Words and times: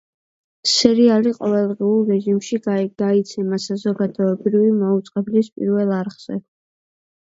სერიალი 0.69 1.33
ყოველდღიური 1.35 2.09
რეჟიმში 2.15 2.61
გადაიცემა 2.71 3.63
საზოგადოებრივი 3.69 4.75
მაუწყებლის 4.83 5.57
პირველ 5.57 5.99
არხზე. 6.05 6.45